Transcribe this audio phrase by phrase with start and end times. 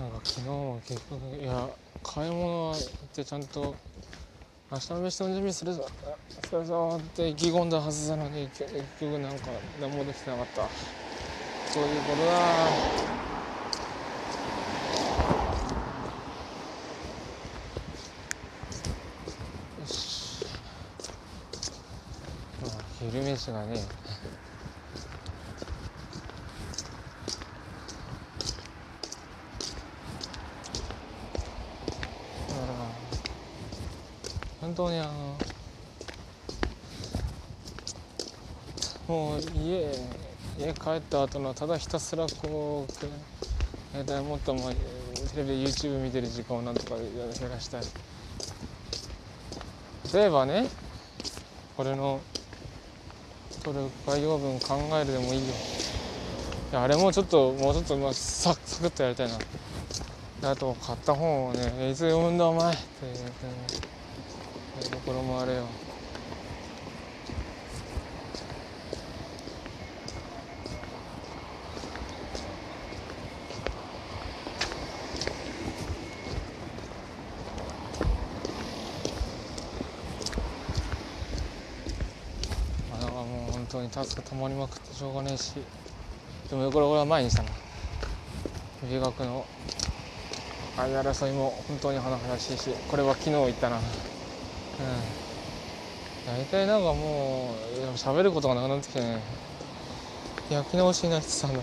[0.00, 1.68] なんか昨日も結局いや
[2.02, 3.76] 買い物は行ってちゃんと
[4.72, 5.90] 明日の飯の準備するぞ。
[6.40, 8.66] するぞって意気込んだはずなのに結
[8.98, 10.70] 局なんか何もできてなかった。
[11.66, 12.70] そういうことだ。
[19.80, 20.46] よし。
[22.62, 23.82] まあ昼飯がね
[34.70, 35.10] 本当にあの
[39.08, 39.90] もう家
[40.60, 43.10] 家帰った後のただひたすらこう携
[44.20, 47.82] 帯もっともテレビで YouTube 見てる時間をなんとか減らしたい
[50.14, 50.68] 例えばね
[51.76, 52.20] これの
[53.64, 55.54] 取る概要文考えるでもいいよ
[56.70, 59.28] いやあれもちょっともうちょっとまあサクサクっとやりたい
[60.42, 63.89] なあと買った本をね「いつ読むんだお前」って言ってね
[65.10, 65.64] ころもあれよ。
[82.92, 85.54] あだからもう本当にタスク溜まりまくってしょうがねえし。
[86.48, 87.48] でもこれ俺は前にしたな
[88.88, 89.44] 美学の
[90.76, 92.70] 争いも本当に華々しいし。
[92.88, 93.80] これは昨日言ったな。
[96.26, 99.20] 大体なんかもういや喋ることがなくなってきてね。
[100.50, 101.60] 焼き直しになってたんだ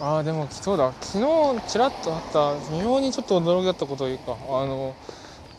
[0.00, 0.92] ああでもそうだ。
[1.00, 4.94] 昨日ちらっとあった微妙にちょっと驚きだったことを言うかあの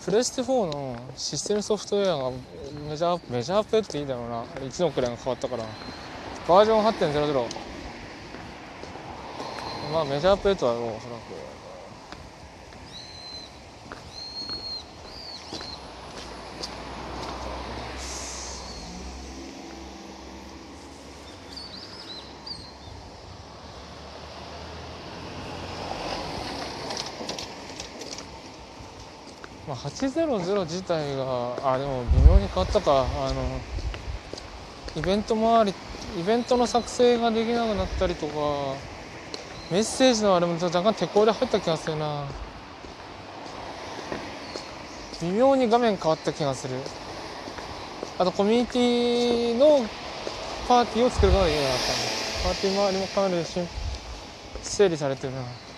[0.03, 2.37] プレステ4のシステムソフトウェアが
[2.89, 4.43] メジャーメジャーアップっていいだろうな。
[4.43, 5.63] 1のくらいが変わったから。
[6.47, 7.47] バージョン8.00
[9.93, 11.55] まあメジャーアップデートだろうおそらく
[29.64, 32.91] まあ、800自体があでも微妙に変わったか。
[33.27, 33.59] あの
[34.95, 35.75] イベント周り
[36.21, 38.77] イベントの作成ができなくなったりとか
[39.69, 42.25] メッセージのあれも若干手こ入れ入った気がするな。
[45.21, 46.75] 微妙に画面変わった気がする。
[48.17, 49.89] あとコミュニティの
[50.67, 51.93] パーティーを作ることができなった。
[52.43, 53.59] パーティー周りもかなりし
[54.61, 55.74] 整理されてるな。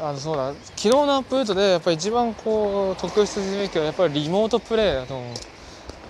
[0.00, 0.52] あのそうだ。
[0.52, 5.34] 昨日のアップデートでやっぱり一番こう特筆すべきはやっぱりリモートプレイだと思う。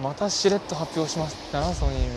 [0.02, 2.08] またしれっと発表しましたなソニー。
[2.08, 2.14] も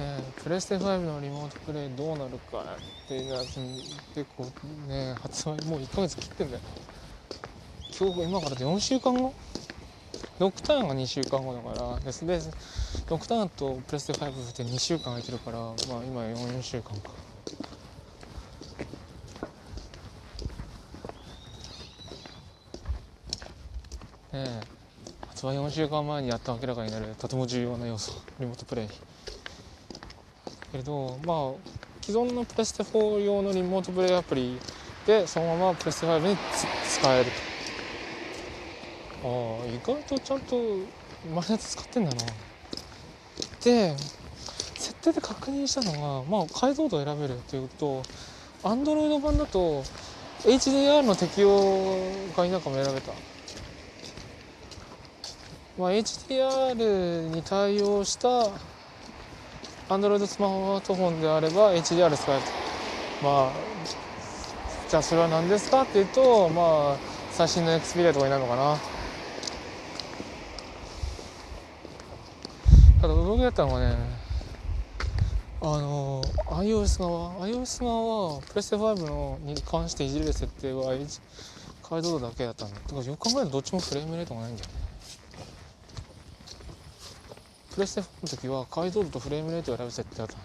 [0.00, 2.58] えープレステ5のリモートプレイどうなるか
[3.04, 4.44] っていうのは結構
[4.88, 6.62] ね発売もう1ヶ月切ってんだよ。
[7.96, 9.32] 今日今からで4週間後？
[10.40, 12.40] ノクターンが2週間後だからですで
[13.08, 15.74] ノクターンとプレステ5って2週間空いてるからまあ
[16.04, 17.10] 今4週間か。
[24.32, 24.60] ねえ。
[25.28, 28.88] 発売4週間前にやっと明らかになるとても重要な要素リモートプレイ。
[30.72, 31.52] けれどまあ
[32.02, 34.58] 既存のプレステ4用のリモートプレイアプリ
[35.06, 36.36] でそのままプレステ5に
[36.88, 37.53] 使えると。
[39.24, 40.56] ああ意外とちゃんと
[41.24, 42.16] 前のやつ使ってんだな。
[43.64, 43.96] で
[44.76, 48.02] 設定で確認したのがまあ解像度を選べるっていうと
[48.62, 49.82] Android 版だと
[50.44, 51.48] HDR の適用
[52.36, 53.12] が否かも選べた。
[55.76, 58.28] まあ、HDR に対応した
[59.88, 62.42] Android スマートフォンであれば HDR 使える
[63.22, 63.52] まあ
[64.88, 66.98] じゃあそれは何ですかっていうとまあ
[67.32, 68.93] 最新の Xperia とかになるのかな。
[73.04, 73.96] ただ驚きだったのがね
[75.60, 80.94] あの iOS 側 iOS 側はプレステ5のに関していじれる設定は
[81.82, 84.74] 解像度だけだったんだだからよく考えるとどっちもフレームレートがないんだよね
[87.74, 90.36] プレステ4の時は解像度とフレームレートを選ぶ設定だった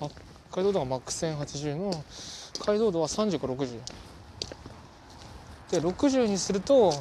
[0.00, 0.10] の。
[0.50, 2.04] 解像度がマックス1080の
[2.64, 3.78] 解像度は30か60
[5.70, 6.92] で60にすると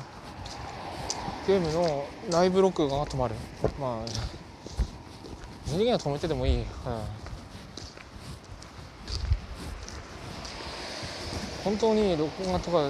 [1.47, 3.33] ゲームのライブ録画が止まる。
[3.79, 4.40] まあ
[5.91, 6.65] は止めてでもいい、うん、
[11.63, 12.89] 本当に録画とか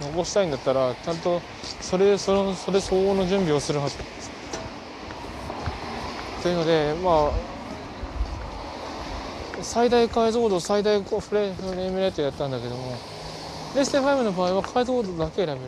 [0.00, 1.40] 残したいんだったらちゃんと
[1.80, 3.96] それそのそれ相応の準備をするはず。
[6.42, 7.30] というのでまあ
[9.62, 12.96] 最大解像度最大フレフレームレートやったんだけども。
[13.76, 15.60] レステ5の場合は解像度だけ選べる。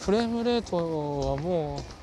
[0.00, 1.97] フレームレートはもう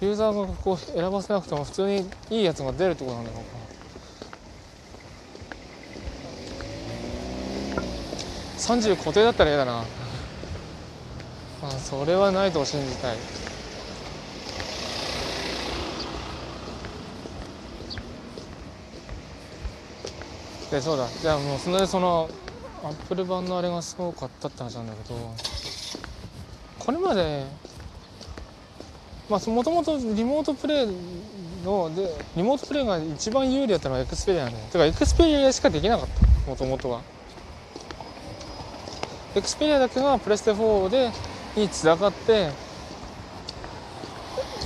[0.00, 3.58] ユーザーがこう選ばせなくても普通にいいやつが出るってことなんだろうか
[8.58, 9.84] 30固定だったら嫌だな。
[11.62, 13.16] あそれはないと信じたい。
[20.70, 21.08] でそうだ。
[21.20, 22.28] じゃあもうそれでその
[22.84, 25.34] アップル版のあれがすごかったって話なんだけど
[26.78, 27.44] これまで
[29.28, 30.86] もともとリモートプレイ
[31.62, 36.50] のでリモートプレイが一番有利だったのはエクスペリアなんだよてかエクスペリアしかできなかった。
[36.50, 37.02] もともとは。
[39.34, 41.10] エクスペリアだけがプレステ4で
[41.56, 42.50] につながって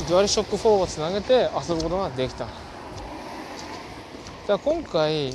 [0.08, 2.46] デュアルショック4をつなげて遊ぶことができた。
[4.46, 5.34] じゃあ今回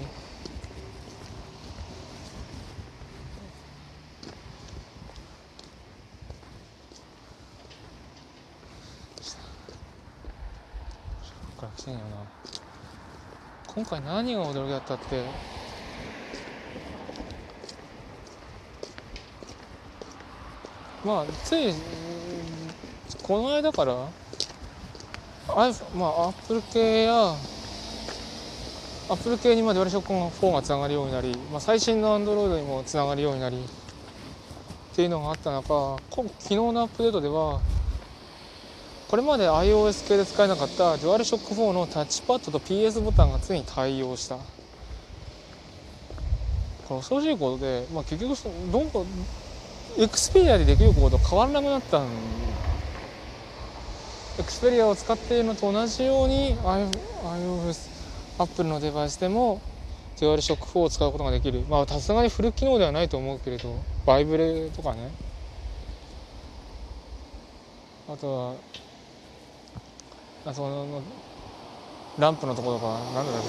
[11.78, 12.06] から来てんよな。
[13.68, 15.24] 今回何が驚きだったって。
[21.06, 21.74] まあつい
[23.24, 23.94] この間から
[25.48, 27.14] あまあアップル系や
[29.10, 37.62] アップル系にまで割り食4がつながるようになり、まあ、最新のアンドロイドにもつながるようになりっていうのがあった中昨日のアップデートでは
[39.08, 44.36] これまで iOS 系で使えなかった DualShock 4のタッチパッドと PS ボタンがついに対応した。
[44.36, 44.44] こ
[46.96, 48.36] れ恐ろしいことで、まあ、結局
[48.72, 49.08] どんどん
[49.98, 52.08] エクスペリアでできること変わらなくなったん
[54.40, 57.90] エクスペリアを使っているのと同じように iOS
[58.40, 59.62] アップルのデバイスでも
[60.18, 61.64] DualShock 4を使うことができる。
[61.70, 63.74] まあさすがにフル機能ではないと思うけれど
[64.06, 65.12] バイブレとかね。
[68.10, 68.54] あとは
[70.54, 71.02] その
[72.18, 73.40] ランプのとことかなんだろ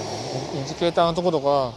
[0.54, 1.72] うインジケーターのとことか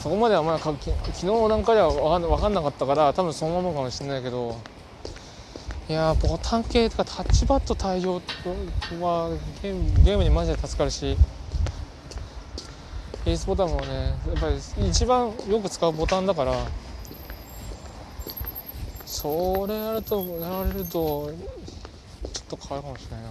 [0.00, 4.60] そこまではまだ昨日の段階では分かんなかったから多分そのままかもしれないけど
[5.88, 8.20] いやボタン系とかタッチパッド対応
[9.00, 9.30] は
[9.62, 11.16] ゲームゲームにマジで助かるし
[13.26, 16.54] エースボタンもねやっぱり一番よく使うボタンだから
[19.06, 21.30] それやるとやられると
[22.44, 23.30] っと変わるかもしれないな。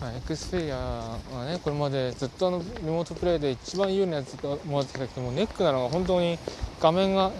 [0.00, 6.38] まあ、エクスペリアはねこれまでずっとあのリモートプレイで一番有利なやつと思ってたけどもネックなのが本当に
[6.80, 7.32] 画面が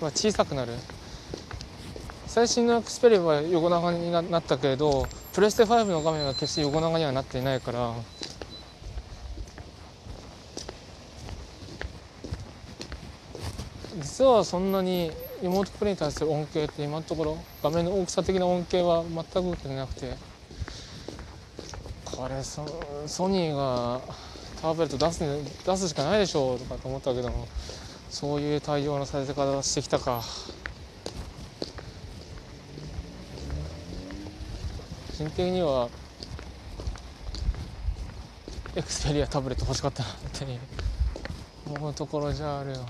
[0.00, 0.72] 小さくなる。
[2.26, 7.92] 最新のエクスペリアは横長になったけれどプレステ5の画面は決して横長にはなっていないから
[14.00, 15.10] 実はそんなに
[15.42, 20.14] リモートプレイに対する恩恵って今のところ画面の大きさ的な恩恵は全く受けてなくて。
[22.20, 22.66] これソ
[23.06, 23.98] ソニーが
[24.60, 25.20] タブレット出す
[25.64, 27.48] 出すしかないでしょうとかと思ったけども
[28.10, 30.22] そういう対応のされ方をしてきたか。
[35.06, 35.88] 個人的には
[38.76, 40.46] エクスペリアタブレット欲しかったなって
[41.66, 42.86] 思うところじゃあるよ。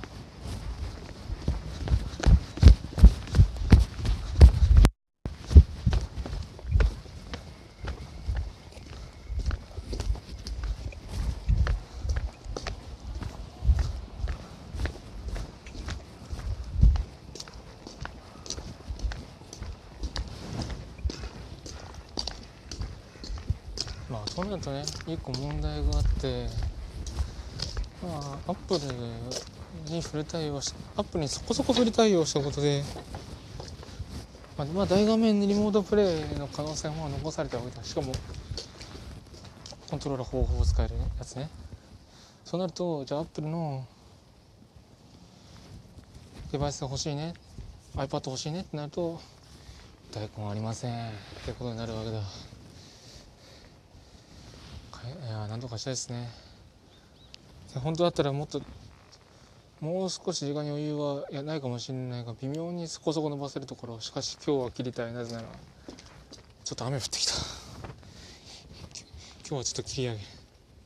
[24.40, 26.47] まあそうなるとね一個問題があって
[28.02, 32.82] まあアップルにフル対応しアップルにそこそこフル対応したことで
[34.56, 37.82] まあ、まあ、大画面でリモートプレイの可能性も残されてわけだ。
[37.82, 38.12] しかも
[39.88, 41.49] コントローラー方法を使えるやつね。
[42.44, 43.87] そうなるとじゃあアップルの
[46.52, 47.35] デバイスが欲しいね。
[47.97, 49.20] iPad 欲しいねってなると
[50.12, 51.12] 大根ありませんっ
[51.47, 52.20] てことになるわけだ。
[55.11, 56.29] いやなんとかしたいですね。
[57.75, 58.62] 本当だったらもっと
[59.81, 65.49] もう少し時間に余裕はいやないかもしれないが微妙にそこそこ伸ばせるところしかし今日は切りたいなぜなら
[66.64, 67.33] ちょっと雨降ってきた。
[69.49, 70.39] 今日はちょっと切り上げ